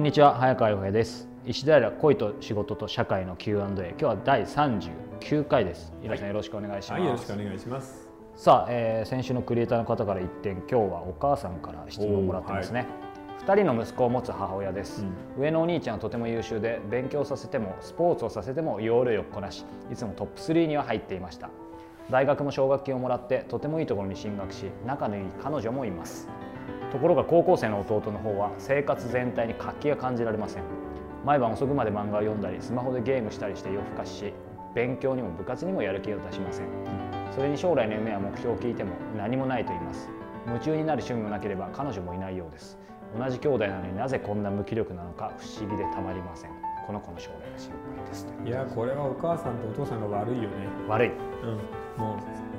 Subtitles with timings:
[0.00, 1.28] こんにちは早川洋平です。
[1.44, 5.92] 石平恋と仕事と社会の Q&A 今日は第39回です。
[6.00, 8.08] 平井さん、よろしくお願いします、はい、よろしくお願いします。
[8.34, 12.86] さあ、えー、先週のクリエイターの方から一点今日はお母さんから質問をもらってますね、
[13.46, 15.04] 2人の息子を持つ母親です、
[15.36, 21.50] うん、上のお兄ちゃんはとても優秀で勉強させてもスポーツをさせても要領よくこなしいつもトップ3には入っていました。
[22.10, 26.26] 大学も奨学金をもらってとてもいいところに進学し仲のいい彼女もいます
[26.90, 30.62] ところが高校生の弟の方は生活全体に活気が感じられません。
[31.24, 34.32] 毎晩遅くまで漫画を読んだりスマホでゲームしたりして夜更かしし
[34.74, 36.66] 勉強にも部活にもやる気を出しません。
[37.34, 40.08] それに将来の夢や目標を聞いても何もないと言います。
[40.46, 42.78] 夢中になる趣味もなければ彼女もいないようです。
[43.16, 46.50] 同じ兄弟なのになぜこんな無気力なのか不思議でたまりません。
[46.86, 48.26] この子の将来が心配です。
[48.44, 50.48] いやこれはお母さんとお父さんが悪いよね。
[50.88, 52.49] 悪い、うん、もう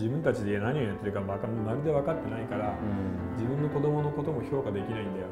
[0.00, 5.26] 自分たちで何をやってるかまるで分かってないから、うん、自分の子供のことも評価できないんだよ、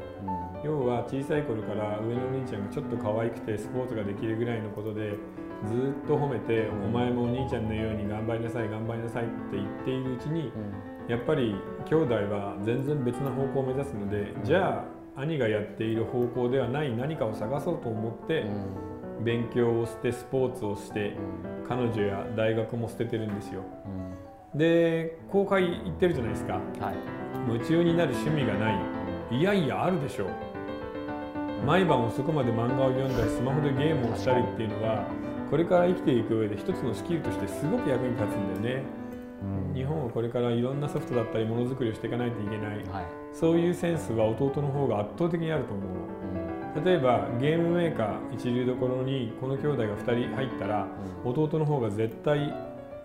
[0.61, 5.17] うん、要は小さい頃から上のお兄ちゃんがちょっと可愛くてスポーツができるぐらいのことで
[5.67, 10.53] ずっと褒めて、お前もお兄ちゃんのように頑張りなさい頑張りなさいって言っているうちに、
[11.09, 11.53] やっぱり
[11.85, 14.85] 兄弟は全然別な方向を目指すので、じゃ
[15.17, 18.45] あ兄がやっている方向ではない何かを探そうと思って、
[19.21, 21.17] 勉強をしてスポーツをして、
[21.67, 23.63] 彼女や大学も捨ててるんですよ。
[24.59, 26.95] で公開言ってるじゃないですか、はい、
[27.51, 28.79] 夢中になる趣味がない。
[29.31, 30.27] いやいやあるでしょう。
[31.65, 35.05] 毎晩遅くまで漫画を読んだりスマホでゲームをしたりっていうのは
[35.49, 38.83] これから生きていく上で一つのスキルとしてすごく役に立つんだよね、
[39.69, 45.87] うん、日本はこれからいろんなソフトだったりものづくりをしていかないといけない、はい、そういうセンスは弟の方が圧倒的にあると思う、
[46.77, 50.87] うん、例えばゲームメーカー一流どころにこの兄弟が2人入ったら、
[51.25, 52.53] うん、弟の方が絶対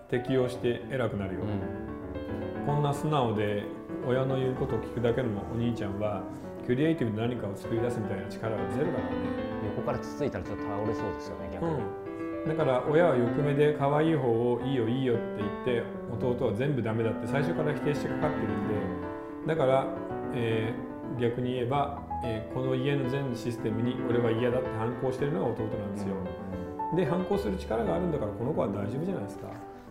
[0.09, 1.41] 適用して偉くなるよ、
[2.65, 3.63] こんな素直で
[4.07, 6.23] 親の言うことを聞くだけのお兄ちゃんは
[6.65, 9.15] クリエイティブで何かを作り出すみたいな力はゼロだからね。
[9.75, 11.81] 横からつついたらちょっと倒れそうですよね逆に、
[12.47, 15.23] だから親は欲目で可愛い方をいいよいいよって
[15.65, 15.83] 言って
[16.25, 18.75] 弟は全部ダメだって最初から否定してかかってるんで。
[19.47, 19.85] だから、
[20.33, 26.15] えー、逆に言えば、えー、この家の全システムに俺は嫌だって反抗してるのが弟なんですよ、
[26.95, 29.47] で反抗する力があるんだからこの子は大丈夫じゃないですか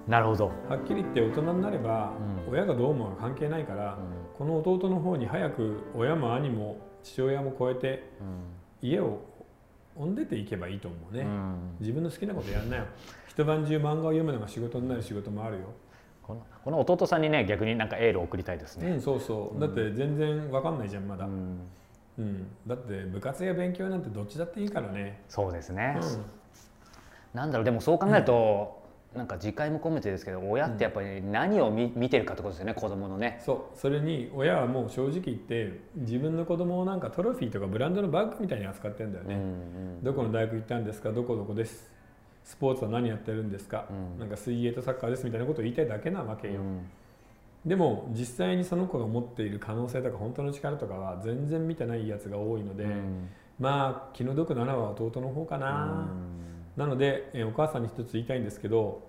[0.07, 0.53] なるほど。
[0.69, 2.13] はっきり言って大人になれば、
[2.51, 3.99] 親がどう思うか関係ないから、
[4.37, 8.05] この弟の方に早く親も兄も父親も超えて、
[8.83, 9.21] 家を
[9.97, 12.85] おんでていけばいいと思うね、うん、自分の好きなことやんなよ。
[13.29, 15.63] 一晩中漫画を読むのが仕事になる仕事もあるよ。
[16.23, 21.59] このこの弟さんにね逆になんかエールを送りたいですね、うん、そうそう、だって全然わかんないじゃんまだ、うん、
[22.19, 25.21] うん、だって部活や勉強なんてどっちだっていいからね。
[25.29, 26.01] そうですね、
[27.35, 28.83] なんだろうでもそう考えると、
[29.15, 33.41] なんか自戒も込めてですけど親ってやっぱり何を見,、見てるかってことですよね子供のね。
[33.45, 33.79] そう。
[33.79, 39.45] それに親はもう正直言って自分の子供をなんかトロフィーとかブランドのバッグみたいに扱ってんだよね、うんう
[40.01, 41.95] ん、どこの大学行ったんですかどこどこです。
[42.45, 46.87] スポーツは何やってるんですか、うん、なんか水泳とサッカーですみたいなことを言いたいだけなわけよ、うん、
[47.65, 56.07] でも実際にその子が持っている可能性とか本当の力とかは全然見てないやつが多いので、うん、まあ気の毒なのは弟の方かな、
[56.77, 59.03] なので、えお母さんに一つ言いたいんですけど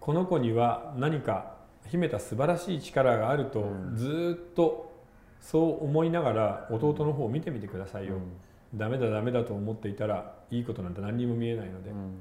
[0.00, 1.56] この子には何か
[1.88, 3.64] 秘めた素晴らしい力があると、
[3.94, 4.92] ずっと
[5.40, 12.18] そう思いながら弟の方を見てみてくださいよ、うん、ダメだダメだと思っていたらいいことなんて何にも見えないので、うん、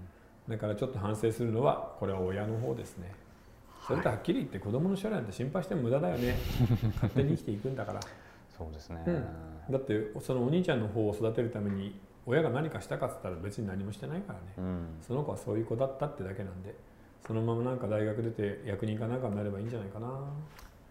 [0.47, 3.11] だからちょっと反省するのはこれは親の方ですね。
[3.87, 6.35] それとはっきり言って子供の将来なんて心配しても無駄だよね。
[6.95, 7.99] 勝手に生きていくんだから。
[8.57, 16.75] そうですね、うん、だってそのお兄ちゃんの方を育てるために親が何かしたかっつったら別に何もしてないからね、うん、その子はそういう子だったってだけなんで。
[17.27, 20.07] そのままなんか大学出て役人かなんかになればいいんじゃないかな。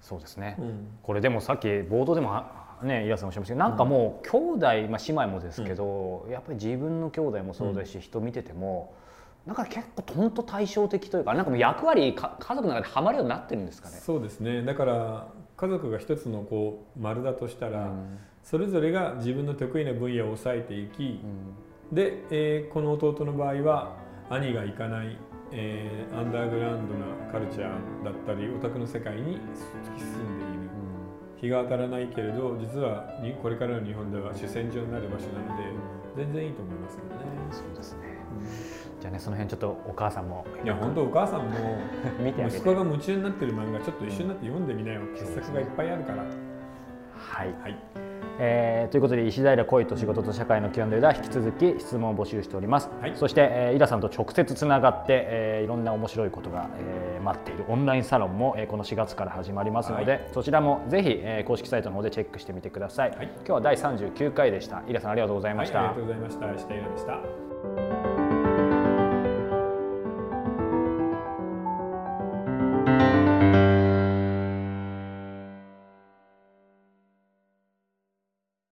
[0.00, 2.42] そうですね、うん、これでもさっき冒頭でも
[2.82, 8.94] ね岩さんおっしゃいましたけどなんかもう兄弟、まあ、姉妹もですけど、やっぱり自分の兄弟もそうですし、人見てても
[9.46, 13.96] なんか結構とんと対照的というかなんかもう役割か家族の中ではまるようになってるんですかね。
[13.98, 14.62] そうですね。
[14.64, 21.02] だから家族が一つのこう丸だとしたら、うん、それぞれが自分の得意な分野を抑えていき、
[21.90, 23.96] うん、で、えー、この弟の場合は
[24.30, 25.18] 兄が行かない
[25.56, 30.62] えー、アンダーグラウンドなカルチャーだったりオタクの世界に突き進んでいる、
[31.36, 33.06] うん、日が当たらないけれど実は
[33.40, 35.70] これからの日本では主戦場になる場所なので
[36.16, 37.14] 全然いいと思いますけどね。
[37.52, 37.98] そうですね、
[38.40, 40.44] うん、じゃあねその辺ちょっとお母さんも。
[40.64, 41.78] いや本当お母さんも
[42.18, 46.24] 見て息子が夢中になってる漫画ちょっと一緒になって読んでみなよ傑作がいっぱいあるから。
[47.16, 64.82] はい、はいえー、ということで石平恋と仕事と社会の Q&A では引き続き質問を募集しております、はい、そして、えー、イラさんと直接つながって、えー、いろんな面白いことが、えー、待っているオンラインサロンも、えー、この4月から始まりますので、はい、そちらもぜひ、えー、公式サイトの方でチェックしてみてください、はい、今日は第39回でした。
[64.88, 66.54] イラさんありがとうございました、ありがとうございました。
[66.54, 67.43] 石平でした